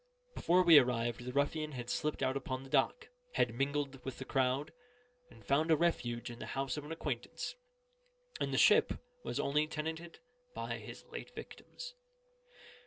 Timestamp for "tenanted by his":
9.67-11.05